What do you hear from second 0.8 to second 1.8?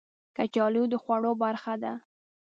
د خوړو برخه